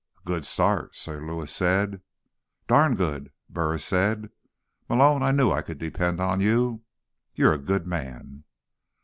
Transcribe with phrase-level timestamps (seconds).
[0.17, 2.01] "A good start," Sir Lewis said.
[2.67, 4.31] "Darn good," Burris said.
[4.89, 6.81] "Malone, I knew I could depend on you.
[7.35, 8.43] You're a good man."